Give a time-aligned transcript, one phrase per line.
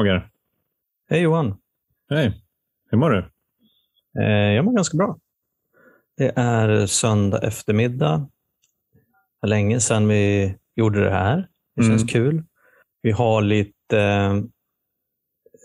[0.00, 0.28] Roger.
[1.10, 1.56] Hej Johan.
[2.10, 2.42] Hej.
[2.90, 3.18] Hur mår du?
[4.22, 5.18] Eh, jag mår ganska bra.
[6.16, 8.28] Det är söndag eftermiddag.
[9.42, 11.48] Det länge sedan vi gjorde det här.
[11.76, 12.06] Det känns Mm.
[12.08, 12.44] kul.
[13.02, 13.98] Vi har lite...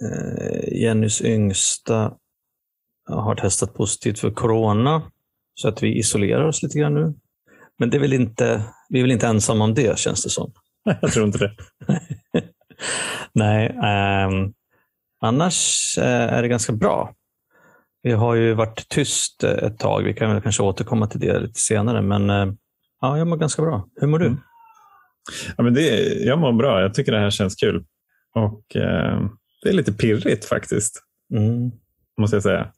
[0.01, 2.13] Eh, Jennys yngsta
[3.09, 5.11] har testat positivt för corona.
[5.53, 7.13] Så att vi isolerar oss lite grann nu.
[7.79, 10.53] Men det är väl inte, vi är väl inte ensamma om det, känns det som.
[11.01, 11.55] Jag tror inte det.
[13.35, 14.53] Nej, ehm,
[15.21, 17.13] annars eh, är det ganska bra.
[18.01, 20.03] Vi har ju varit tyst eh, ett tag.
[20.03, 22.01] Vi kan väl kanske återkomma till det lite senare.
[22.01, 22.53] Men eh,
[23.01, 23.87] ja, jag mår ganska bra.
[23.95, 24.25] Hur mår du?
[24.25, 24.39] Mm.
[25.57, 26.81] Ja, men det, jag mår bra.
[26.81, 27.85] Jag tycker det här känns kul.
[28.35, 29.25] Och eh,
[29.63, 31.01] Det är lite pirrigt faktiskt,
[31.33, 31.71] Mm.
[32.17, 32.71] måste jag säga.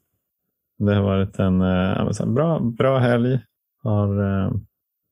[0.78, 3.40] Det har varit en, eh, ja, men så här, bra, bra helg.
[3.82, 4.52] Har eh,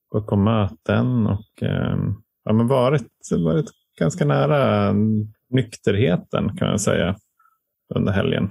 [0.08, 1.96] gått på möten och eh,
[2.44, 4.92] ja, men varit, varit ganska nära
[5.50, 7.16] nykterheten kan jag säga
[7.94, 8.50] under helgen.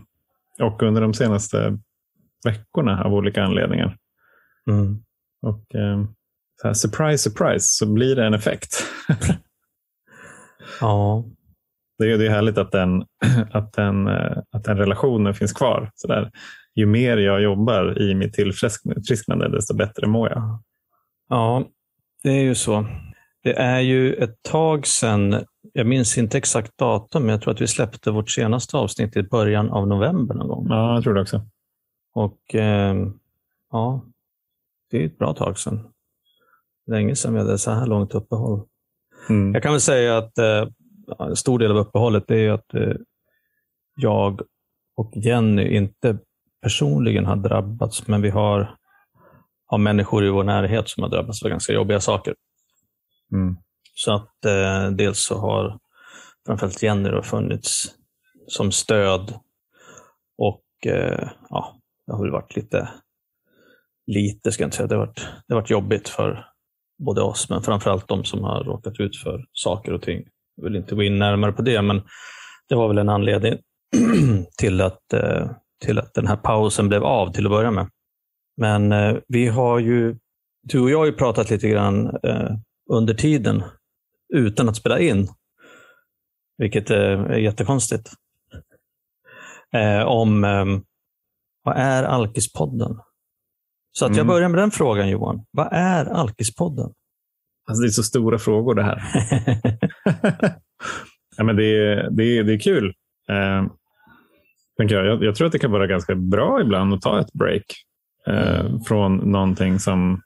[0.60, 1.80] Och under de senaste
[2.46, 3.98] veckorna av olika anledningar.
[4.70, 5.04] Mm.
[5.42, 6.04] Och eh,
[6.62, 8.84] så här, surprise, surprise, så blir det en effekt.
[10.82, 11.26] Ja,
[11.98, 13.04] Det är, det är härligt att den,
[13.52, 15.92] att, den, eh, att den relationen finns kvar.
[15.96, 16.32] Så där.
[16.76, 20.64] Ju mer jag jobbar i mitt tillfrisknande, desto bättre mår jag.
[21.30, 21.66] ja,
[22.24, 22.86] det är ju så.
[23.44, 25.46] Det är ju ett tag sedan,
[25.78, 29.24] jag minns inte exakt datum, men jag tror att vi släppte vårt senaste avsnitt i
[29.24, 30.68] början av november någon gång.
[30.70, 31.42] Ja, jag tror det också.
[32.14, 32.96] Och eh,
[33.72, 34.02] ja,
[34.92, 35.88] det är ett bra tag sedan.
[36.88, 38.62] Länge sedan vi hade så här långt uppehåll.
[39.30, 39.54] Mm.
[39.54, 40.68] Jag kan väl säga att eh,
[41.20, 42.94] en stor del av uppehållet är att eh,
[43.96, 44.42] jag
[44.96, 46.18] och Jenny inte
[46.62, 48.78] personligen har drabbats, men vi har,
[49.66, 52.36] har människor i vår närhet som har drabbats av ganska jobbiga saker.
[53.32, 53.58] Mm.
[53.98, 55.80] Så att eh, dels så har
[56.46, 57.96] framförallt Jenny då funnits
[58.48, 59.34] som stöd
[60.38, 62.90] och eh, ja, det har väl varit lite,
[64.08, 66.46] lite ska jag inte säga, det har varit, det har varit jobbigt för
[66.98, 70.28] både oss men framförallt de som har råkat ut för saker och ting.
[70.56, 72.02] Jag vill inte gå in närmare på det men
[72.70, 73.60] det var väl en anledning
[74.58, 75.50] till att, eh,
[75.86, 77.90] till att den här pausen blev av till att börja med.
[78.58, 80.18] Men eh, vi har ju,
[80.64, 82.52] du och jag har ju pratat lite grann eh,
[82.90, 83.64] under tiden
[84.36, 85.28] utan att spela in.
[86.58, 88.12] Vilket eh, är jättekonstigt.
[89.74, 90.66] Eh, om eh,
[91.64, 93.00] vad är Alkispodden?
[93.92, 94.28] Så att jag Mm.
[94.28, 95.46] börjar med den frågan Johan.
[95.52, 96.94] Vad är Alkispodden?
[97.68, 99.02] Alltså, det är så stora frågor det här.
[101.38, 102.94] ja, men det, är, det, är, det är kul.
[103.30, 103.66] Eh,
[104.78, 105.06] tänker jag.
[105.06, 107.64] Jag, jag tror att det kan vara ganska bra ibland att ta ett break
[108.28, 110.22] eh, från någonting som,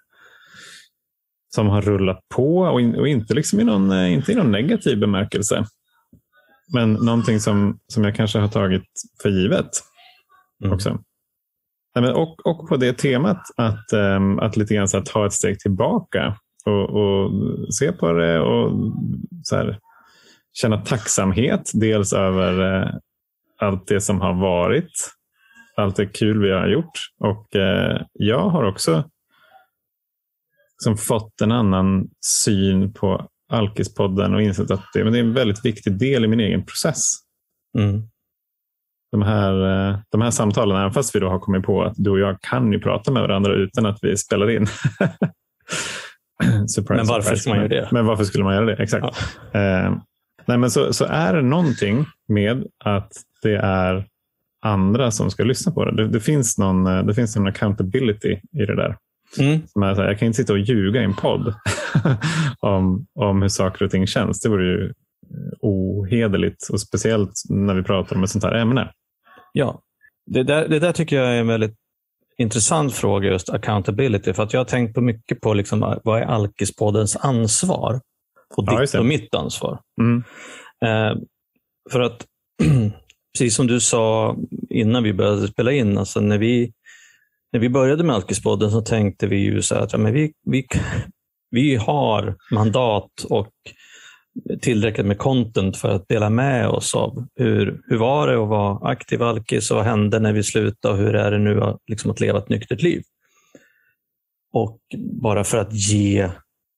[1.56, 4.52] som har rullat på och, in, och inte, liksom i någon, eh, inte i någon
[4.52, 5.66] negativ bemärkelse.
[6.74, 8.86] Men någonting som, som jag kanske har tagit
[9.22, 9.70] för givet
[10.64, 10.74] Mm.
[10.74, 11.00] också.
[11.96, 15.60] Nej, och, och på det temat att, ehm, att lite grann så ta ett steg
[15.60, 17.32] tillbaka och, och
[17.74, 18.72] se på det och
[19.44, 19.80] så här,
[20.54, 21.72] känna tacksamhet.
[21.74, 22.90] Dels över eh,
[23.62, 24.92] allt det som har varit,
[25.78, 27.00] allt det kul vi har gjort.
[27.20, 29.04] Och eh, jag har också
[30.84, 35.34] som fått en annan syn på Alkispodden och insett att det, men det är en
[35.34, 37.04] väldigt viktig del i min egen process
[37.78, 38.02] Mm.
[39.12, 42.10] de här, eh, de här samtalen, även fast vi då har kommit på att du
[42.10, 44.68] och jag kan ju prata med varandra utan att vi spelar in.
[46.68, 47.42] surprise, Men varför surprise.
[47.42, 47.88] ska man göra det?
[47.92, 48.76] Men varför skulle man göra det?
[48.84, 49.06] Exakt.
[49.54, 49.96] Eh,
[50.46, 53.12] nej, men så, så är det någonting med att
[53.42, 54.08] det är
[54.62, 55.96] andra som ska lyssna på det.
[55.96, 58.98] Det, det, finns, någon, eh, det finns någon accountability i det där.
[59.40, 59.68] Mm.
[59.68, 61.54] Som är så här, jag kan inte sitta och ljuga i en podd
[62.60, 64.42] om, om hur saker och ting känns.
[64.42, 64.94] Det vore ju eh,
[65.62, 68.92] ohederligt och speciellt när vi pratar om ett sånt här ämne.
[69.54, 69.82] Ja,
[70.26, 71.76] det där, det där tycker jag är en väldigt
[72.38, 74.34] intressant fråga, just accountability.
[74.34, 78.02] För att jag har tänkt på mycket på liksom, vad är Alkispoddens ansvar?
[78.56, 79.80] Och ditt och mitt ansvar.
[80.02, 80.24] Mm.
[80.86, 81.18] Eh,
[81.92, 82.26] för att,
[83.38, 84.36] precis som du sa
[84.70, 86.74] innan vi började spela in, alltså när vi,
[87.52, 90.68] när vi började med Alkispodden så tänkte vi ju så att ja, men vi, vi,
[91.52, 93.52] vi har mandat och
[94.62, 98.90] tillräckligt med content för att dela med oss av hur, hur var det att vara
[98.90, 102.12] aktiv alkis och vad hände när vi slutade och hur är det nu att, liksom,
[102.12, 103.04] att leva ett nyktert liv.
[104.54, 104.80] Och
[105.22, 106.30] bara för att ge,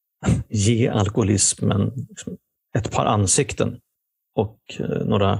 [0.49, 2.37] ge alkoholismen liksom,
[2.77, 3.79] ett par ansikten
[4.35, 5.39] och eh, några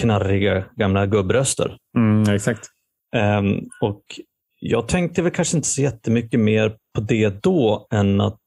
[0.00, 1.76] knarriga gamla gubbröster.
[1.96, 2.68] Mm, exakt.
[3.16, 4.02] Ehm, och
[4.60, 8.38] jag tänkte väl kanske inte så jättemycket mer på det då än att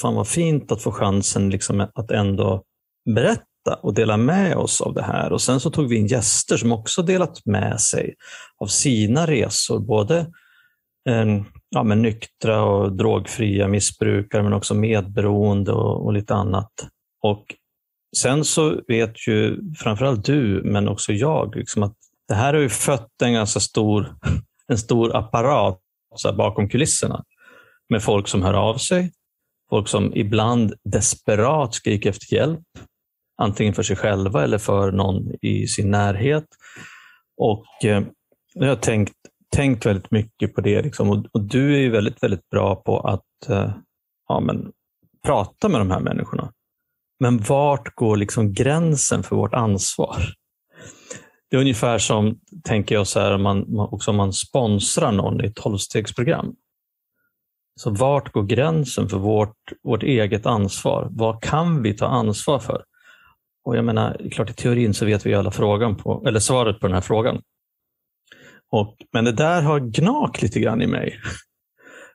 [0.00, 2.64] fan vad fint att få chansen liksom att ändå
[3.14, 5.32] berätta och dela med oss av det här.
[5.32, 8.14] Och Sen så tog vi in gäster som också delat med sig
[8.58, 9.78] av sina resor.
[9.78, 10.18] Både
[11.08, 16.72] eh, ja, men nyktra och drogfria missbrukare men också medberoende och, och lite annat.
[17.22, 17.44] Och
[18.16, 21.96] Sen så vet ju framförallt du, men också jag, liksom att
[22.28, 24.16] det här har ju fött en ganska stor,
[24.68, 25.80] en stor apparat
[26.14, 27.24] så bakom kulisserna
[27.88, 29.12] med folk som hör av sig,
[29.70, 32.66] folk som ibland desperat skriker efter hjälp,
[33.42, 36.46] antingen för sig själva eller för någon i sin närhet.
[37.36, 38.02] Och eh,
[38.54, 39.14] Jag har tänkt,
[39.54, 40.82] tänkt väldigt mycket på det.
[40.82, 41.10] Liksom.
[41.10, 43.72] Och, och, du är ju väldigt, väldigt bra på att eh,
[44.28, 44.72] ja, men,
[45.26, 46.52] prata med de här människorna.
[47.20, 50.22] Men vart går liksom gränsen för vårt ansvar?
[51.52, 55.44] Det är ungefär som, tänker jag, så här, om man, också om man sponsrar någon
[55.44, 56.54] i ett tolvstegsprogram.
[57.80, 61.08] Så vart går gränsen för vårt, vårt eget ansvar?
[61.10, 62.84] Vad kan vi ta ansvar för?
[63.64, 66.86] Och jag menar, klart i teorin så vet vi alla frågan på, eller svaret på
[66.86, 67.42] den här frågan.
[68.70, 71.20] Och, men det där har gnagt lite grann i mig.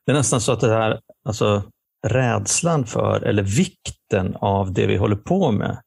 [0.06, 1.64] Det är nästan så att det här, alltså
[2.08, 5.82] rädslan för, eller vikten av det vi håller på med,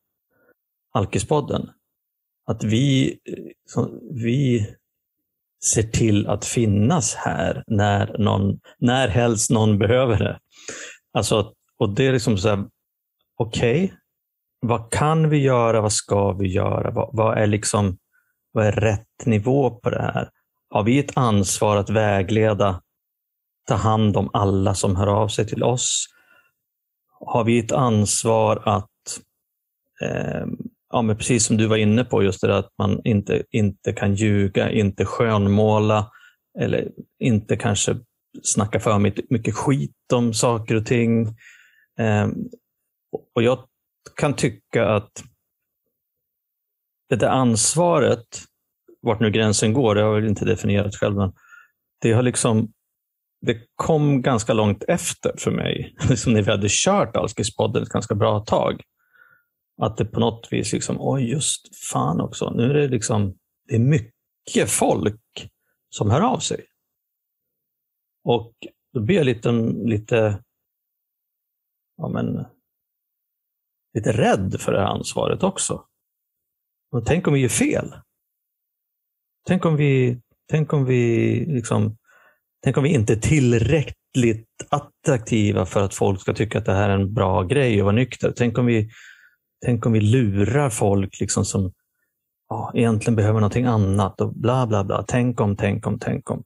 [0.94, 1.70] Alkispodden.
[2.47, 4.67] Att vi, eh, vi
[5.75, 10.39] ser till att finnas här när, någon, när helst någon behöver det.
[11.13, 12.65] Alltså, och det är liksom så här,
[13.37, 13.97] okej, okay,
[14.61, 15.81] vad kan vi göra?
[15.81, 16.91] Vad ska vi göra?
[16.91, 17.99] Vad, vad, är liksom,
[18.53, 20.31] vad är rätt nivå på det här?
[20.71, 22.83] Har vi ett ansvar att vägleda,
[23.69, 26.07] ta hand om alla som hör av sig till oss?
[27.21, 29.21] Har vi ett ansvar att
[30.03, 30.47] eh,
[30.91, 33.93] ja, men precis som du var inne på, just det där att man inte, inte
[33.93, 36.11] kan ljuga, inte skönmåla
[36.59, 36.89] eller
[37.19, 37.97] inte kanske
[38.43, 41.27] snacka för mycket, skit om saker och ting.
[41.99, 42.29] Eh,
[43.35, 43.65] och Jag
[44.17, 45.23] kan tycka att
[47.09, 48.27] det där ansvaret,
[49.03, 51.33] vart nu gränsen går, det har jag inte definierat själv, men
[52.01, 52.73] det har liksom
[53.47, 58.15] det kom ganska långt efter för mig, liksom när vi hade kört Alkispodden ett ganska
[58.15, 58.83] bra tag.
[59.81, 63.38] Att det på något vis, liksom, oj just fan också, nu är det liksom,
[63.69, 65.50] det är mycket folk
[65.91, 66.67] som hör av sig.
[68.25, 68.53] Och
[68.93, 69.53] då blir jag lite,
[69.85, 70.43] lite,
[71.97, 72.47] ja men,
[73.94, 75.85] lite rädd för det här ansvaret också.
[76.93, 77.94] Men tänk om vi gör fel?
[79.47, 81.97] Tänk om vi, tänk om vi liksom,
[82.62, 86.91] tänk om vi inte är tillräckligt attraktiva för att folk ska tycka att det här
[86.91, 88.32] är en bra grej att vara nykter.
[88.37, 88.91] Tänk om vi
[89.65, 91.73] Tänk om vi lurar folk liksom som
[92.49, 95.05] ja, egentligen behöver någonting annat och bla bla bla.
[95.09, 96.43] Tänk om, tänk om, tänk om.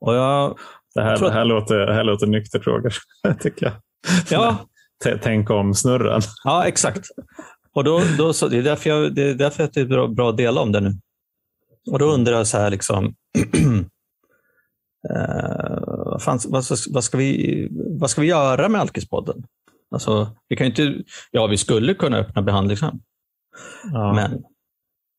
[0.00, 0.58] Och jag
[0.94, 2.94] det, här, det, här låter, det här låter nyktert Roger,
[3.40, 3.74] tycker jag.
[4.30, 4.58] Ja.
[5.22, 6.22] Tänk om-snurran.
[6.44, 7.06] Ja, exakt.
[7.72, 10.06] Och då, då, så, det, är därför jag, det är därför att det är bra,
[10.06, 10.94] bra att dela om det nu.
[11.90, 13.04] Och då undrar jag så här, liksom,
[15.10, 17.68] eh, vad, fan, vad, vad, ska vi,
[18.00, 19.44] vad ska vi göra med Alkispodden?
[19.90, 20.94] Alltså, vi kan inte,
[21.30, 23.00] ja, vi skulle kunna öppna behandlingshem.
[23.92, 24.12] Ja.
[24.14, 24.42] Men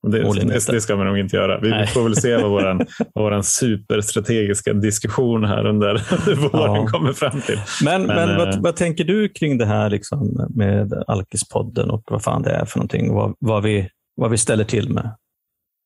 [0.08, 1.60] det, det, det, ska man nog inte göra.
[1.60, 1.88] Vi Nej.
[1.88, 2.86] får väl se vad vår
[3.20, 5.94] våran superstrategiska diskussion här under,
[6.52, 6.88] våren ja.
[6.88, 7.60] kommer fram till.
[7.84, 12.04] Men, men, men vad, eh, vad, tänker du kring det här liksom, med Alkispodden och
[12.06, 13.14] vad fan det är för någonting?
[13.14, 15.16] Vad, vad, vi, vad vi ställer till med?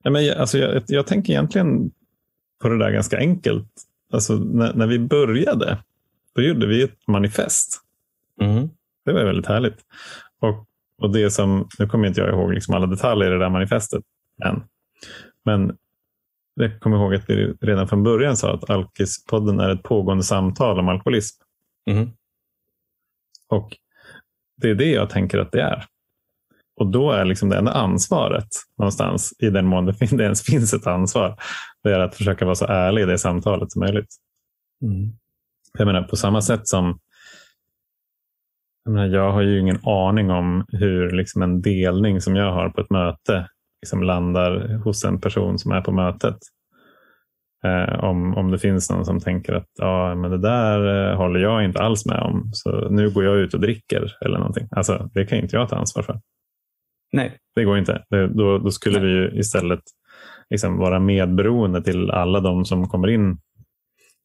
[0.04, 1.92] Ja, men jag, alltså jag, jag tänker egentligen
[2.62, 3.68] på det där ganska enkelt.
[4.14, 5.78] Alltså, när, när vi började,
[6.36, 7.82] då gjorde vi ett manifest.
[8.42, 8.70] Mm.
[9.06, 9.78] Det var väldigt härligt.
[10.40, 10.68] Och,
[11.02, 14.04] och det som, nu kommer inte jag ihåg liksom alla detaljer i det där manifestet
[14.46, 14.64] än.
[15.46, 15.78] Men
[16.54, 20.80] jag kommer ihåg att vi redan från början sa att Alkispodden är ett pågående samtal
[20.80, 21.44] om alkoholism.
[21.90, 22.10] Mm.
[23.48, 23.78] Och
[24.58, 25.86] det är det jag tänker att det är.
[26.78, 30.74] Och då är liksom det enda ansvaret någonstans, i den mån det, det ens finns
[30.74, 31.40] ett ansvar,
[31.84, 34.16] det är att försöka vara så ärlig i det samtalet som möjligt.
[34.82, 35.10] Mm.
[35.78, 37.00] Jag menar, på samma sätt som
[38.86, 42.70] jag, menar, jag har ju ingen aning om hur liksom en delning som jag har
[42.70, 43.48] på ett möte
[43.82, 46.38] liksom landar hos en person som är på mötet.
[47.66, 51.40] Eh, om, om det finns någon som tänker att ja, men det där eh, håller
[51.40, 54.68] jag inte alls med om, så nu går jag ut och dricker eller någonting.
[54.72, 56.20] Alltså, det kan inte jag ta ansvar för.
[57.14, 57.38] Nej.
[57.56, 58.04] Det går inte.
[58.10, 59.08] Det, då, då skulle Nej.
[59.08, 59.84] vi ju istället
[60.50, 63.38] liksom vara medberoende till alla de som kommer in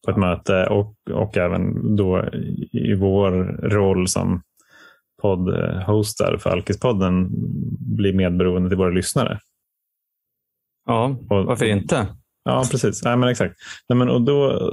[0.04, 2.24] på ett möte och, och även då
[2.72, 3.30] i vår
[3.68, 4.42] roll som
[5.22, 7.28] poddhostar för Alkispodden
[7.96, 9.38] blir medberoende till våra lyssnare.
[10.86, 12.06] Ja, och, varför inte?
[12.44, 13.04] Ja, precis.
[13.04, 13.54] Nej, men exakt.
[13.88, 14.70] Nej, men, och, då,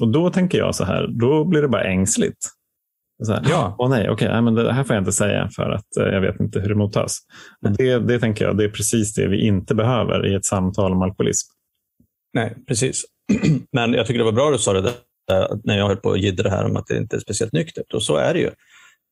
[0.00, 2.38] och då tänker jag så här, då blir det bara ängsligt.
[3.22, 5.96] Så här, ja, åh nej, okej, men det här får jag inte säga för att
[6.00, 7.18] eh, jag vet inte hur det mottas.
[7.64, 10.92] Och det, det tänker jag, det är precis det vi inte behöver i ett samtal
[10.92, 11.52] om alkoholism.
[12.34, 13.04] Nej, precis.
[13.72, 14.92] Men jag tycker det var bra du sa det där,
[15.64, 17.94] när jag höll på att jiddra här om att det inte är speciellt nyktert.
[17.94, 18.50] Och så är det ju.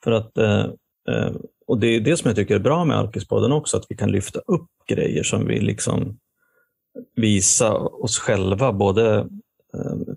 [0.06, 0.64] För att, eh,
[1.08, 1.32] eh,
[1.66, 4.12] och Det är det som jag tycker är bra med Alkispodden också, att vi kan
[4.12, 6.18] lyfta upp grejer som vi liksom
[7.16, 9.28] visa oss själva, både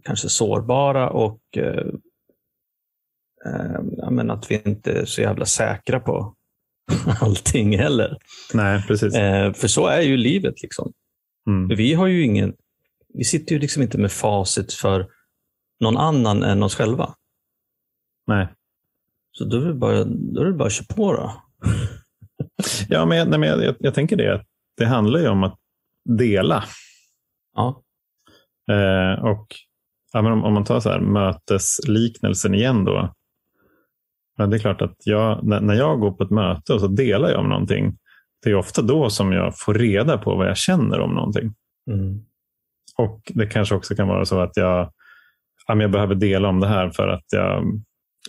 [0.03, 1.85] kanske sårbara och eh,
[4.11, 6.35] men att vi inte är så jävla säkra på
[7.21, 8.17] allting heller.
[8.53, 9.15] Nej, precis.
[9.15, 10.61] Eh, för så är ju livet.
[10.61, 10.93] liksom.
[11.47, 11.77] Mm.
[11.77, 12.53] Vi har ju ingen,
[13.13, 15.07] vi sitter ju liksom inte med facit för
[15.79, 17.15] någon annan än oss själva.
[18.27, 18.47] Nej.
[19.39, 21.33] Så då är det bara, då är det bara att köra på då.
[22.89, 24.45] ja, men, nej, men jag, jag, tänker det.
[24.77, 25.59] Det handlar ju om att
[26.09, 26.63] dela.
[27.55, 27.83] Ja.
[28.71, 29.47] Eh, och
[30.13, 33.13] ja, men om, om, man tar så här, mötesliknelsen igen då.
[34.37, 37.29] Men det är klart att jag, när jag går på ett möte och så delar
[37.29, 37.97] jag om någonting,
[38.43, 41.53] det är ofta då som jag får reda på vad jag känner om någonting.
[41.91, 42.25] Mm.
[42.97, 44.93] Och Det kanske också kan vara så att jag,
[45.67, 47.63] jag behöver dela om det här för att jag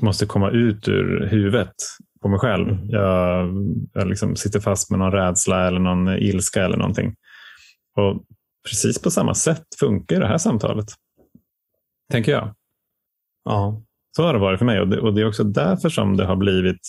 [0.03, 1.75] måste komma ut ur huvudet
[2.23, 2.69] på mig själv.
[2.69, 2.89] Mm.
[2.89, 3.49] Jag,
[3.93, 7.15] jag liksom sitter fast med någon rädsla eller någon ilska eller någonting.
[7.97, 8.25] Och
[8.69, 10.87] Precis på samma sätt funkar det här samtalet.
[12.13, 12.55] Tänker jag.
[13.45, 13.83] Ja.
[14.17, 16.25] Så har det varit för mig och det, och det är också därför som det
[16.25, 16.81] har blivit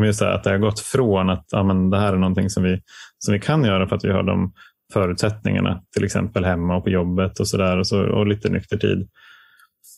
[0.00, 2.62] just det, att det har gått från att ja, men det här är någonting som
[2.62, 2.82] vi,
[3.18, 4.52] som vi kan göra för att vi har de
[4.92, 8.76] förutsättningarna, till exempel hemma och på jobbet och, så där, och, så, och lite nykter
[8.76, 9.08] tid,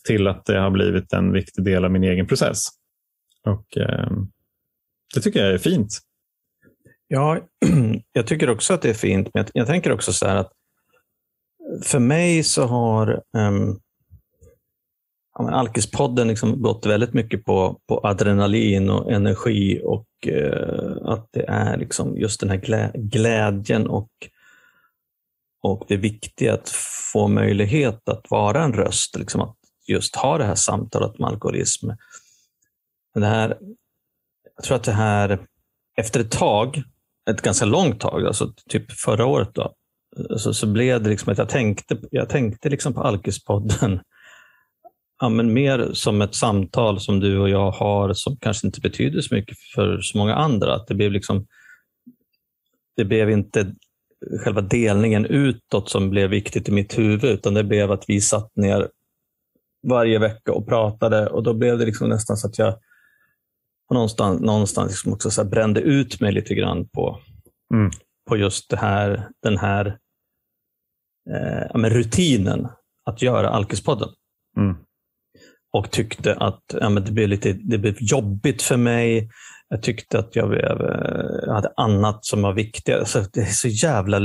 [0.07, 2.59] till att det har blivit en viktig del av min egen process.
[3.45, 4.11] Och eh,
[5.15, 5.99] Det tycker jag är fint.
[7.07, 7.39] Ja,
[8.13, 10.51] jag tycker också att det är fint, men jag, jag tänker också så här att
[11.83, 13.79] för mig så har um,
[15.37, 21.45] ja, Alkispodden liksom gått väldigt mycket på, på adrenalin och energi och uh, att det
[21.47, 24.11] är liksom just den här glä glädjen och,
[25.63, 26.69] och det viktiga att
[27.13, 29.57] få möjlighet att vara en röst, liksom att
[29.91, 31.89] just ha det här samtalet om alkoholism.
[33.13, 33.57] det här,
[34.55, 35.45] jag tror att det här,
[35.97, 36.83] efter ett tag,
[37.29, 39.73] ett ganska långt tag, alltså typ förra året, då,
[40.37, 43.99] så, så blev det liksom att jag tänkte, jag tänkte liksom på Alkispodden
[45.21, 49.21] ja, men mer som ett samtal som du och jag har som kanske inte betyder
[49.21, 50.75] så mycket för så många andra.
[50.75, 51.47] Att det blev liksom
[52.95, 53.75] det blev inte
[54.43, 58.55] själva delningen utåt som blev viktigt i mitt huvud, utan det blev att vi satt
[58.55, 58.89] ner
[59.87, 62.75] varje vecka och pratade och då blev det liksom nästan så att jag
[63.93, 67.19] någonstans, någonstans liksom också så brände ut mig lite grann på,
[67.73, 67.91] mm.
[68.29, 69.97] på just det här, den här
[71.29, 72.67] eh, rutinen
[73.05, 74.09] att göra Alkispodden.
[74.57, 74.75] Mm.
[75.73, 79.29] Och tyckte att ja, men det, blev lite, det blev jobbigt för mig.
[79.69, 82.99] Jag tyckte att jag, blev, eh, jag hade annat som var viktigare.
[82.99, 84.19] Alltså, det är så jävla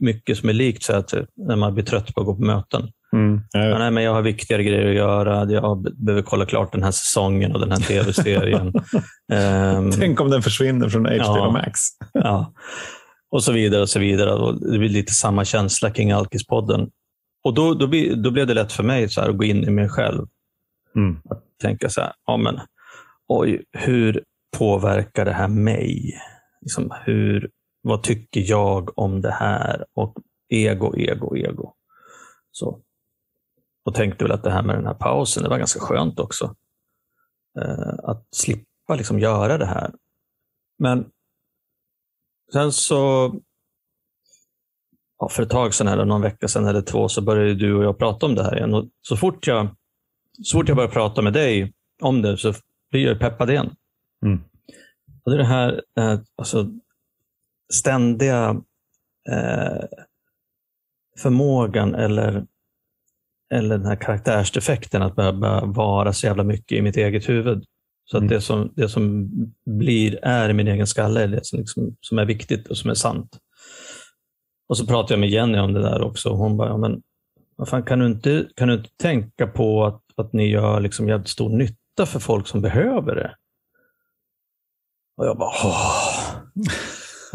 [0.00, 2.92] mycket som är likt så att när man blir trött på att gå på möten.
[3.12, 3.40] Mm.
[3.52, 5.50] Ja, nej, men jag har viktigare grejer att göra.
[5.50, 8.72] Jag behöver kolla klart den här säsongen och den här tv-serien.
[9.76, 11.80] um, Tänk om den försvinner från HBO ja, Max.
[12.12, 12.52] ja
[13.30, 13.82] och så vidare.
[13.82, 14.32] och så vidare.
[14.32, 16.90] Och det blir lite samma känsla kring Alkispodden.
[17.44, 19.70] Och då, då, blir, då blev det lätt för mig så att gå in i
[19.70, 20.26] mig själv.
[20.96, 21.16] Mm.
[21.30, 22.60] Att tänka så här, ja, men,
[23.28, 24.24] oj, hur
[24.58, 26.20] påverkar det här mig?
[26.60, 27.50] Liksom, hur,
[27.82, 29.84] vad tycker jag om det här?
[29.94, 30.14] Och
[30.48, 31.72] ego, ego, ego.
[32.52, 32.80] Så.
[33.90, 36.54] Och tänkte väl att det här med den här pausen, det var ganska skönt också.
[37.60, 39.90] Eh, att slippa liksom göra det här.
[40.78, 41.10] Men
[42.52, 43.32] Sen så,
[45.18, 47.84] ja, för ett tag sedan, eller någon vecka sedan eller två, så började du och
[47.84, 48.74] jag prata om det här igen.
[48.74, 49.68] Och så, fort jag,
[50.42, 52.54] så fort jag börjar prata med dig om det så
[52.90, 53.74] blir jag peppad igen.
[54.24, 54.40] Mm.
[55.24, 56.70] Och det är det här eh, alltså,
[57.72, 58.62] ständiga
[59.30, 59.84] eh,
[61.18, 62.46] förmågan eller,
[63.54, 67.64] eller den här karaktärsdefekten att behöva vara så jävla mycket i mitt eget huvud.
[68.10, 68.34] Så att mm.
[68.34, 69.30] det, som, det som
[69.66, 72.90] blir är i min egen skalle är det som, liksom, som är viktigt och som
[72.90, 73.38] är sant.
[74.68, 76.28] Och så pratade jag med Jenny om det där också.
[76.28, 77.02] Hon bara, ja, men
[77.56, 81.08] vad fan, kan, du inte, kan du inte tänka på att, att ni gör liksom
[81.08, 83.34] jävligt stor nytta för folk som behöver det?
[85.16, 86.10] Och jag bara, åh.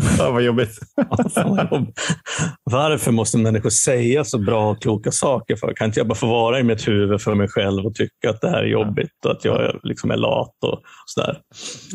[0.17, 0.79] Ja, vad jobbigt.
[2.63, 5.55] Varför måste människor säga så bra och kloka saker?
[5.55, 5.73] för?
[5.73, 8.41] Kan inte jag bara få vara i mitt huvud för mig själv och tycka att
[8.41, 11.41] det här är jobbigt och att jag liksom är lat och sådär.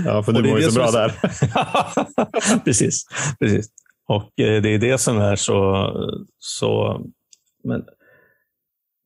[0.04, 0.92] Ja, för du mår ju så bra är...
[0.92, 1.14] där.
[2.64, 3.06] precis,
[3.40, 3.66] precis.
[4.08, 5.90] Och eh, det är det som är så...
[6.38, 7.00] så
[7.64, 7.84] men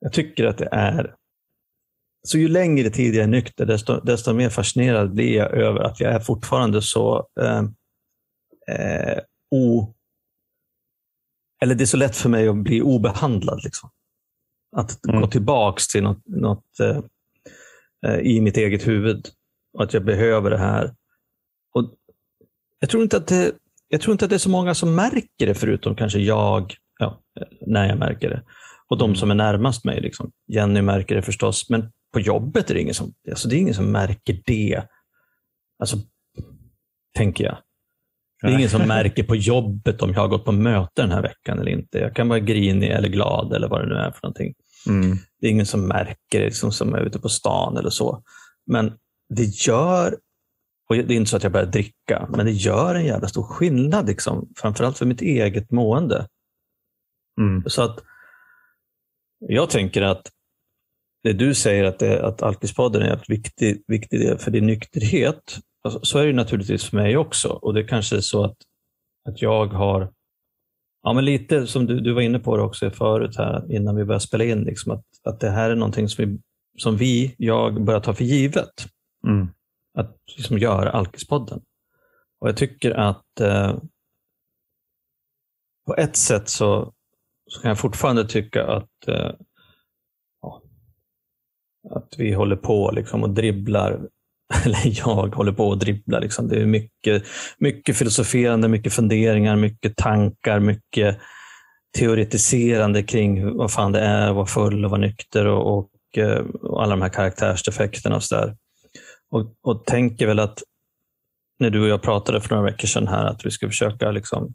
[0.00, 1.14] jag tycker att det är
[2.24, 6.00] så ju längre tid jag är nykter, desto, desto mer fascinerad blir jag över att
[6.00, 7.62] jag är fortfarande så eh,
[8.68, 9.18] eh,
[9.50, 9.94] o...
[11.62, 13.60] Eller det är så lätt för mig att bli obehandlad.
[13.64, 13.90] Liksom.
[14.76, 15.20] Att mm.
[15.20, 17.00] gå tillbaks till något, något eh,
[18.06, 19.28] eh, i mitt eget huvud.
[19.72, 20.94] Och att jag behöver det här.
[21.74, 21.94] Och
[22.80, 23.52] jag, tror inte att det,
[23.88, 27.20] jag tror inte att det är så många som märker det, förutom kanske jag, ja,
[27.66, 28.42] när jag märker det.
[28.88, 29.16] Och de mm.
[29.16, 30.00] som är närmast mig.
[30.00, 30.32] Liksom.
[30.46, 33.74] Jenny märker det förstås, men på jobbet är det ingen som, alltså det är ingen
[33.74, 34.88] som märker det.
[35.78, 35.96] Alltså,
[37.16, 37.58] tänker jag.
[38.44, 41.22] Det är ingen som märker på jobbet om jag har gått på möte den här
[41.22, 41.98] veckan eller inte.
[41.98, 44.54] Jag kan vara grinig eller glad eller vad det nu är för någonting.
[44.88, 45.16] Mm.
[45.40, 48.22] Det är ingen som märker det liksom, som är ute på stan eller så.
[48.66, 48.92] Men
[49.34, 50.16] det gör,
[50.88, 53.42] och det är inte så att jag börjar dricka, men det gör en jävla stor
[53.42, 54.06] skillnad.
[54.06, 56.26] Liksom, framförallt för mitt eget mående.
[57.40, 57.64] Mm.
[57.66, 57.98] Så att
[59.38, 60.30] jag tänker att
[61.22, 65.58] det du säger att, det, att Alkispodden är en viktig, viktig del för din nykterhet,
[65.84, 67.48] alltså, så är det naturligtvis för mig också.
[67.48, 68.56] Och det kanske är så att,
[69.28, 70.12] att jag har,
[71.02, 74.04] ja men lite som du, du var inne på det också förut här innan vi
[74.04, 76.38] började spela in, liksom att, att det här är någonting som vi,
[76.78, 78.86] som vi jag börjar ta för givet.
[79.26, 79.48] Mm.
[79.98, 81.62] Att liksom göra Alkispodden.
[82.40, 83.78] Och jag tycker att eh,
[85.86, 86.92] på ett sätt så,
[87.50, 89.32] så kan jag fortfarande tycka att eh,
[91.90, 94.08] att vi håller på liksom och dribblar,
[94.64, 96.20] eller jag håller på och dribblar.
[96.20, 96.48] Liksom.
[96.48, 97.22] Det är mycket,
[97.58, 101.18] mycket filosoferande, mycket funderingar, mycket tankar, mycket
[101.98, 106.44] teoretiserande kring vad fan det är att vara full och vara nykter och, och, eh,
[106.62, 108.16] och alla de här karaktärsdefekterna.
[108.16, 108.56] Och, så där.
[109.30, 110.62] Och, och tänker väl att
[111.58, 114.54] när du och jag pratade för några veckor sedan här att vi ska försöka liksom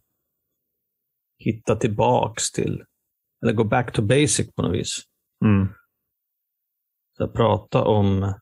[1.39, 2.83] hitta tillbaks till,
[3.43, 4.97] eller gå back to basic på något vis.
[5.45, 5.67] Mm.
[7.17, 8.33] Så prata om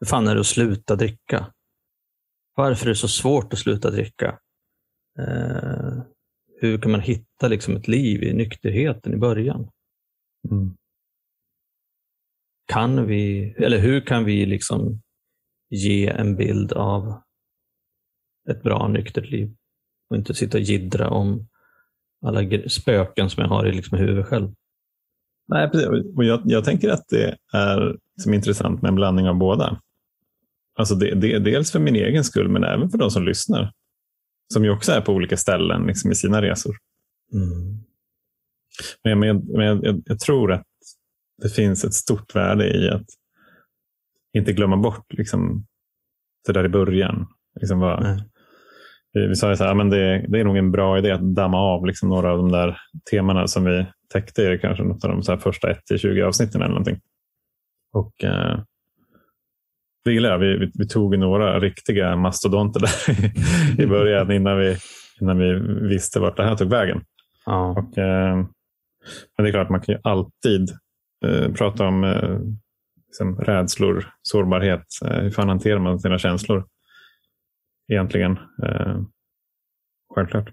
[0.00, 1.52] hur fan är det att sluta dricka?
[2.54, 4.38] Varför är det så svårt att sluta dricka?
[5.18, 6.02] Eh,
[6.60, 9.70] hur kan man hitta liksom ett liv i nykterheten i början?
[10.50, 10.76] Mm.
[12.66, 15.00] Kan vi, eller hur kan vi liksom
[15.70, 17.22] ge en bild av
[18.50, 19.54] ett bra nyktert liv?
[20.10, 21.48] Och inte sitta och gidra om
[22.26, 24.54] alla spöken som jag har i liksom huvudet själv.
[25.48, 26.16] Nej, precis.
[26.16, 29.80] Och jag, jag tänker att det är liksom intressant med en blandning av båda.
[30.78, 33.72] Alltså det, det, dels för min egen skull, men även för de som lyssnar.
[34.52, 36.76] Som ju också är på olika ställen liksom, i sina resor.
[37.32, 37.84] Mm.
[39.04, 40.66] Men, men, men jag, jag, tror att
[41.42, 43.06] det finns ett stort värde i att
[44.32, 45.66] inte glömma bort liksom,
[46.46, 47.26] det där i början.
[47.60, 48.20] Liksom vad, mm.
[49.12, 51.34] vi, vi sa ju så här, men det, det, är nog en bra idé att
[51.34, 55.22] damma av liksom, några av de där temana som vi täckte i kanske något av
[55.22, 57.00] de första 1-20 avsnitten eller någonting.
[57.92, 58.60] Och eh,
[60.04, 60.38] det gillar jag.
[60.38, 64.76] Vi, vi, vi, tog några riktiga mastodonter där i början innan vi,
[65.20, 65.54] innan vi
[65.88, 67.04] visste vart det här tog vägen.
[67.46, 67.70] Ja.
[67.70, 68.36] Och, eh,
[69.36, 70.70] men det är klart, man kan ju alltid
[71.26, 72.38] eh, prata om eh,
[73.06, 74.84] liksom rädslor, sårbarhet.
[75.04, 76.66] Eh, hur fan hanterar man sina känslor
[77.88, 78.38] egentligen?
[78.62, 79.00] Eh,
[80.14, 80.48] självklart.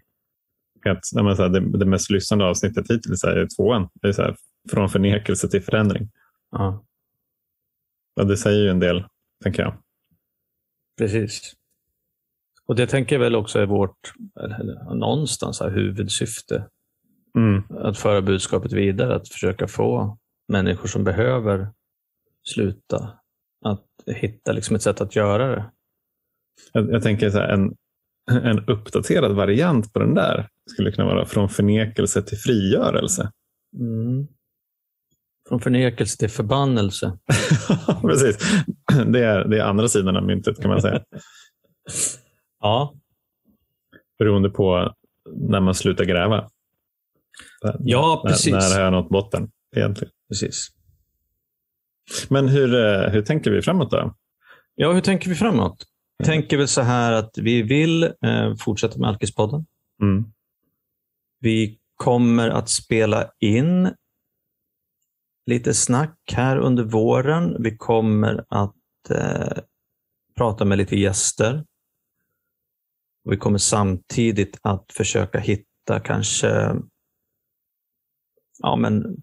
[0.85, 3.89] Att, så här, det, det, mest lyssnande avsnittet hittills är tvåan.
[3.93, 4.35] Det är så här,
[4.71, 6.09] från förnekelse till förändring.
[6.51, 6.85] Ja.
[8.15, 9.05] Ja, det säger ju en del,
[9.45, 9.73] tänker jag.
[10.97, 11.53] Precis.
[12.67, 14.13] Och det tänker jag väl också är vårt
[14.93, 16.69] någonstans här, huvudsyfte.
[17.37, 17.63] Mm.
[17.69, 21.67] Att föra budskapet vidare, att försöka få människor som behöver
[22.43, 23.19] sluta
[23.65, 25.71] att hitta liksom ett sätt att göra det.
[26.73, 27.75] Jag, jag tänker så här, en,
[28.31, 33.31] en uppdaterad variant på den där skulle kunna vara från förnekelse till frigörelse.
[33.79, 34.27] Mm.
[35.49, 37.17] Från förnekelse till förbannelse.
[38.01, 38.37] Precis.
[39.05, 41.03] Det är, det är andra sidan av myntet kan man säga.
[42.61, 42.93] ja.
[44.19, 44.93] Beroende på
[45.35, 46.49] när man slutar gräva.
[47.79, 48.53] Ja, precis.
[48.53, 50.11] När, när har jag nått botten egentligen.
[50.29, 50.67] Precis.
[52.29, 54.15] Men hur, eh, hur tänker vi framåt då?
[54.75, 55.85] Ja, hur tänker vi framåt?
[56.17, 59.65] Jag tänker väl så här att vi vill eh, fortsätta med Alkispodden.
[60.01, 60.25] Mm.
[61.39, 63.89] Vi kommer att spela in
[65.45, 67.63] lite snack här under våren.
[67.63, 69.57] Vi kommer att eh,
[70.37, 71.65] prata med lite gäster.
[73.29, 76.75] Vi kommer samtidigt att försöka hitta kanske
[78.57, 79.17] ja, men,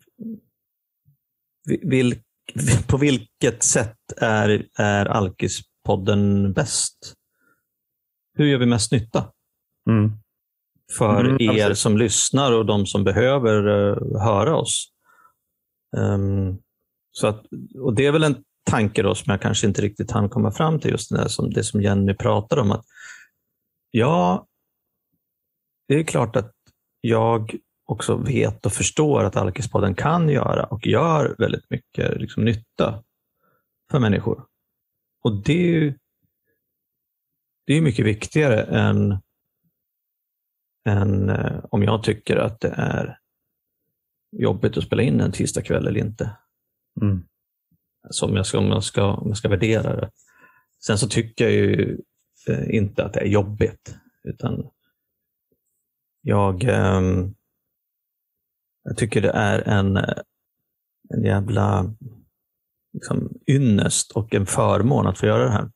[1.83, 2.15] vil,
[2.89, 7.15] på vilket sätt är, är Alkispodden bäst?
[8.35, 9.33] Hur gör vi mest nytta?
[9.91, 10.13] Mm.
[10.99, 14.93] För mm, er som lyssnar och de som behöver uh, höra oss.
[15.97, 16.59] Um,
[17.11, 17.45] så att,
[17.79, 20.81] och det är väl en, tanke då, som jag kanske inte riktigt hann komma fram
[20.81, 22.71] till, just det, som, det som Jenny pratade om.
[22.71, 22.85] att
[23.91, 24.47] Ja,
[25.89, 26.53] det är klart att
[27.01, 33.03] jag också vet och förstår att Alkispodden kan göra och gör väldigt mycket liksom, nytta
[33.91, 34.45] för människor.
[35.25, 35.99] Och det är ju
[37.67, 39.19] det är mycket viktigare än,
[40.89, 43.19] än eh, om jag tycker att det är
[44.33, 46.37] jobbigt att spela in en tisdagkväll eller inte.
[47.01, 47.23] Mm.
[48.11, 50.11] Som jag ska, om, jag ska, om jag ska värdera det.
[50.87, 51.99] Sen så tycker jag ju
[52.49, 53.97] eh, inte att det är jobbigt.
[54.25, 54.71] Utan
[56.23, 57.01] jag, eh,
[58.83, 59.97] jag tycker det är en,
[61.15, 61.95] en jävla
[62.93, 65.71] liksom, ynnest och en förmån att få göra det här.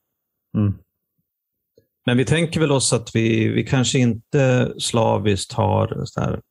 [0.57, 0.73] Mm.
[2.05, 6.41] Men vi tänker väl oss att vi, vi kanske inte slaviskt har så här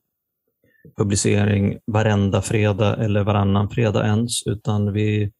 [0.95, 5.31] publicering varenda fredag eller varannan fredag ens, utan vi,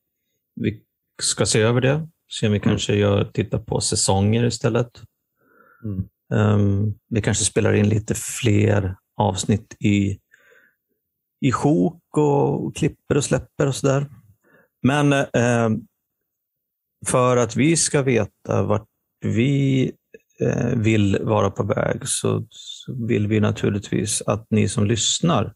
[0.56, 0.82] vi
[1.22, 2.08] ska se över det.
[2.32, 5.02] Se om vi kanske gör, tittar på säsonger istället.
[5.84, 6.04] Mm.
[6.34, 10.20] Um, vi kanske spelar in lite fler avsnitt i,
[11.42, 14.08] i sjok och klipper och släpper och sådär.
[14.82, 15.70] Men eh,
[17.08, 18.88] för att vi ska veta vart
[19.22, 19.92] vi
[20.42, 22.48] eh, vill vara på väg så,
[22.88, 25.54] så vill vi naturligtvis att ni som lyssnar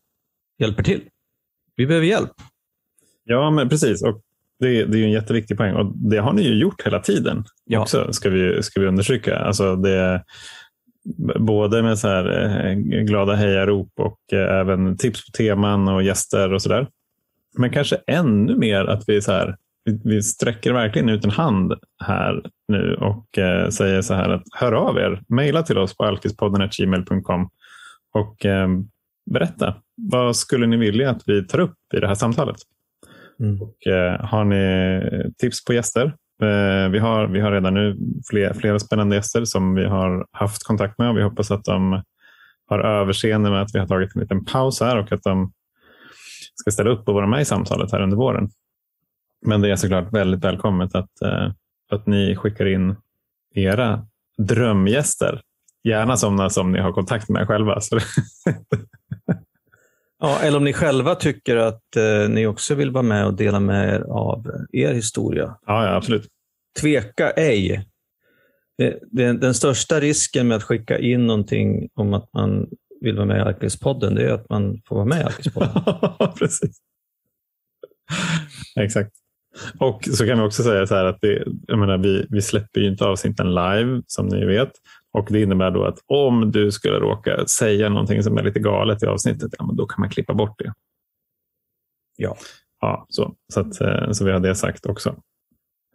[0.59, 1.01] hjälper till.
[1.75, 2.31] Vi behöver hjälp.
[3.23, 4.03] Ja, men precis.
[4.03, 4.21] Och
[4.59, 7.43] det, det är en jätteviktig poäng och det har ni ju gjort hela tiden.
[7.65, 7.81] Ja.
[7.81, 9.39] Också, ska, vi, ska vi understryka.
[9.39, 10.23] Alltså det,
[11.39, 16.53] både med så här, eh, glada hejarop och eh, även tips på teman och gäster
[16.53, 16.87] och sådär.
[17.57, 19.55] Men kanske ännu mer att vi, så här,
[20.03, 24.71] vi, sträcker verkligen ut en hand här nu och eh, säger så här att hör
[24.71, 25.21] av er.
[25.27, 27.49] Mejla till oss på alkispodden.gmail.com
[28.13, 28.67] och eh,
[29.31, 29.75] berätta.
[29.95, 32.57] Vad skulle ni vilja att vi tar upp i det här samtalet?
[33.39, 33.61] Mm.
[33.61, 36.05] Och, eh, har ni tips på gäster?
[36.41, 37.97] Eh, vi, har, vi har redan nu
[38.29, 42.03] fler, flera spännande gäster som vi har haft kontakt med och vi hoppas att de
[42.67, 45.51] har överseende med att vi har tagit en liten paus här och att de
[46.55, 48.49] ska ställa upp och vara med i samtalet här under våren.
[49.41, 51.51] Men det är såklart väldigt välkommet att, eh,
[51.91, 52.95] att ni skickar in
[53.55, 55.41] era drömgäster.
[55.83, 57.79] Gärna sådana som ni har kontakt med själva.
[60.23, 63.59] Ja, eller om ni själva tycker att eh, ni också vill vara med och dela
[63.59, 65.57] med er av er historia.
[65.65, 66.27] ja, ja, absolut.
[66.81, 67.87] Tveka ej.
[68.77, 72.69] Det, det, den största risken med att skicka in någonting om att man
[73.01, 75.83] vill vara med i Alkispodden, det är att man får vara med i Alkispodden.
[76.39, 76.77] Precis.
[78.79, 79.11] Exakt.
[79.79, 82.79] Och så kan vi också säga så här att det, jag menar, vi, vi släpper
[82.81, 84.71] ju inte avsnitten live som ni vet.
[85.13, 89.03] Och Det innebär då att om du skulle råka säga någonting som är lite galet
[89.03, 90.73] i avsnittet, ja, då kan man klippa bort det.
[92.17, 92.37] Ja.
[92.81, 95.09] Ja, så, så, att, eh, så vi har det sagt också.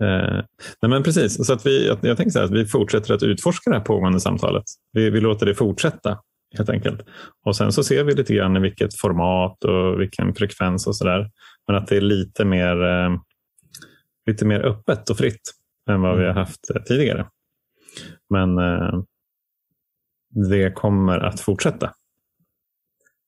[0.02, 0.42] Eh,
[0.82, 3.22] nej men precis, så att vi, att jag tänker så här, att vi fortsätter att
[3.22, 4.64] utforska det här pågående samtalet.
[4.92, 6.18] Vi, vi låter det fortsätta
[6.56, 7.00] helt enkelt.
[7.46, 11.04] Och sen så ser vi lite grann i vilket format och vilken frekvens och så
[11.04, 11.30] där.
[11.66, 13.10] Men att det är lite mer, eh,
[14.26, 15.52] lite mer öppet och fritt
[15.90, 17.30] än vad vi har haft eh, tidigare.
[18.30, 19.02] Men eh,
[20.50, 21.92] det kommer att fortsätta.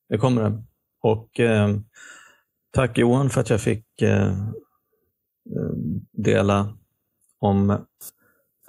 [0.09, 0.63] Det kommer det.
[1.01, 1.69] Och eh,
[2.71, 4.33] tack Johan för att jag fick eh,
[6.13, 6.77] dela
[7.39, 7.87] om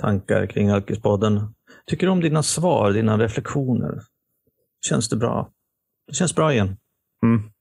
[0.01, 1.55] tankar kring Alkispodden.
[1.85, 4.01] Tycker du om dina svar, dina reflektioner?
[4.85, 5.51] Känns det bra?
[6.07, 6.77] Det känns bra igen.
[7.23, 7.51] Mm.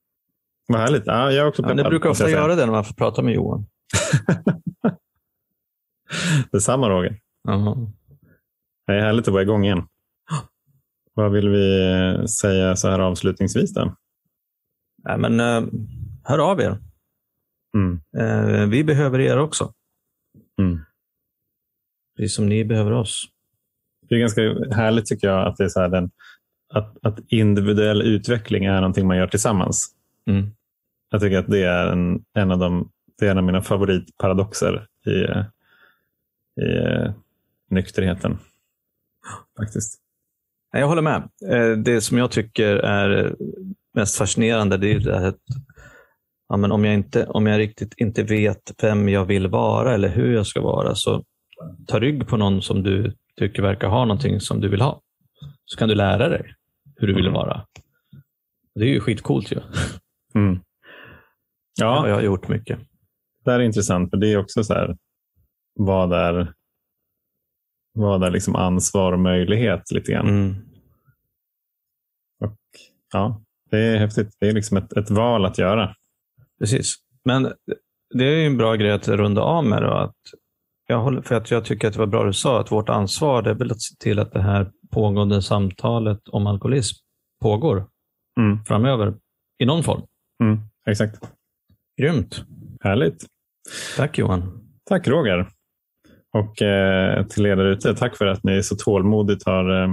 [0.66, 1.02] Vad härligt.
[1.06, 1.84] Ja, jag är också Ja, peppad.
[1.84, 3.66] det brukar ofta göra det när man får prata med Johan.
[6.52, 7.20] Detsamma Roger.
[7.42, 7.92] Jaha.
[8.86, 9.86] Det är härligt att vara igång igen.
[11.14, 13.96] Vad vill vi eh, säga så här avslutningsvis då?
[15.04, 15.62] Nej, men, eh,
[16.24, 16.78] hör av er.
[17.74, 18.00] Mm.
[18.18, 19.72] Eh, vi behöver er också.
[20.60, 20.80] Mm.
[22.16, 23.24] Precis som ni behöver oss.
[24.08, 24.42] Det är ganska
[24.74, 26.10] härligt tycker jag att, det är så här den,
[26.74, 29.94] att, att individuell utveckling är någonting man gör tillsammans.
[30.26, 30.50] Mm.
[31.10, 34.86] Jag tycker att det är en, en, av, de, det är en av mina favoritparadoxer
[35.06, 37.12] i, i eh,
[37.70, 38.38] nykterheten.
[39.58, 40.00] Faktiskt.
[40.72, 41.28] Jag håller med.
[41.50, 43.36] Eh, Det som jag tycker är
[43.94, 45.38] mest fascinerande det är det här att
[46.48, 50.08] ja, men om, jag inte, om jag riktigt inte vet vem jag vill vara eller
[50.08, 51.24] hur jag ska vara, så
[51.86, 55.00] ta rygg på någon som du tycker verkar ha någonting som du vill ha.
[55.64, 56.54] Så kan du lära dig
[56.96, 57.34] hur du vill Mm.
[57.34, 57.66] vara.
[58.74, 59.60] Det är ju skitcoolt ju.
[60.34, 60.54] Mm.
[60.54, 60.60] Ja.
[61.80, 62.78] Ja, Jag har gjort mycket.
[63.48, 64.10] Det här är intressant.
[64.10, 64.96] För det är också så här,
[65.74, 66.54] vad är,
[67.94, 70.28] vad är liksom ansvar och möjlighet lite grann.
[70.28, 70.54] Mm.
[72.44, 72.56] Och,
[73.12, 74.36] ja, det är häftigt.
[74.40, 75.94] Det är liksom ett, ett val att göra.
[76.58, 76.96] Precis.
[77.24, 77.52] Men
[78.14, 79.82] det är en bra grej att runda av med.
[79.82, 80.16] Då, att
[80.86, 83.42] jag, håller, för att jag tycker att det var bra du sa, att vårt ansvar
[83.42, 86.96] är väl att se till att det här pågående samtalet om alkoholism
[87.42, 87.86] pågår
[88.40, 88.64] Mm.
[88.64, 89.14] framöver
[89.58, 90.02] i någon form.
[90.42, 90.58] Mm.
[90.90, 91.30] Exakt.
[92.00, 92.44] Grymt.
[92.80, 93.26] Härligt.
[93.96, 94.60] Tack Johan.
[94.88, 95.46] Tack Roger.
[96.32, 99.88] Och eh, till er ute, tack för att ni så tålmodigt har eh,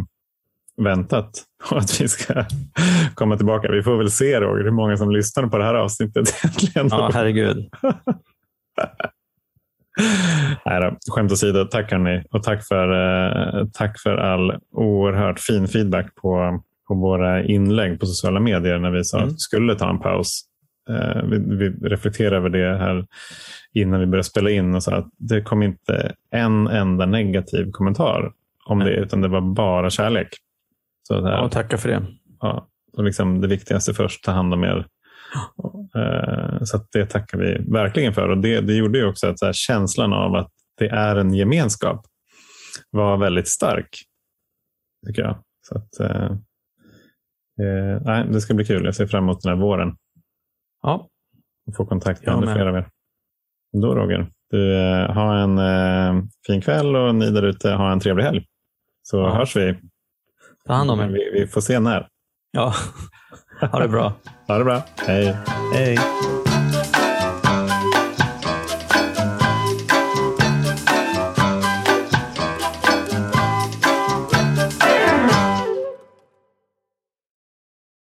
[0.78, 2.34] väntat på att vi ska
[3.16, 3.72] komma tillbaka.
[3.72, 6.88] Vi får väl se Roger, hur många som lyssnar på det här avsnittet egentligen.
[6.92, 7.70] Ja, herregud.
[10.66, 12.24] Nej då, skämt åsido, tack hörni.
[12.32, 12.88] Och tack för,
[13.60, 18.92] eh, tack för all oerhört fin feedback på, på våra inlägg på sociala medier när
[18.92, 19.30] vi sa Mm.
[19.30, 20.42] att vi skulle ta en paus.
[20.89, 23.06] Eh, vi, vi reflekterade över det här
[23.74, 28.32] innan vi började spela in och sa att det kom inte en enda negativ kommentar
[28.65, 30.28] om det, utan det var bara kärlek.
[31.08, 32.06] Så här, Ja, tackar för det.
[32.39, 32.67] ja,
[32.98, 34.88] och liksom det viktigaste först, ta hand om er.
[35.95, 38.30] Eh, Så det tackar vi verkligen för.
[38.30, 41.34] Och det, det gjorde ju också att så här, känslan av att det är en
[41.34, 42.06] gemenskap
[42.91, 43.89] var väldigt stark.
[45.08, 45.38] Tycker jag.
[45.67, 46.26] Så att, eh,
[47.62, 48.86] eh, nej, det ska bli kul.
[48.86, 49.95] Jag ser fram emot den här våren.
[50.86, 51.08] Ja,
[51.78, 52.56] få kontakt med ännu med.
[52.56, 52.88] fler av er.
[53.82, 58.00] Då Roger, du eh, ha en eh, fin kväll och ni där ute ha en
[58.00, 58.45] trevlig helg.
[59.04, 59.36] Så Ja.
[59.36, 59.80] hörs vi.
[60.67, 61.08] ta hand om er.
[61.08, 61.30] vi.
[61.39, 62.08] Vi får se när.
[62.52, 62.74] Ja,
[63.71, 64.13] ha det bra.
[64.48, 64.82] Ha det bra.
[65.08, 65.38] Hej.
[65.74, 65.98] Hej.